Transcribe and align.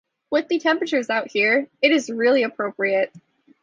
With 0.31 0.47
the 0.47 0.57
temperatures 0.57 1.11
out 1.11 1.27
here, 1.29 1.67
it 1.79 1.91
is 1.91 2.09
really 2.09 2.41
appropriate. 2.41 3.13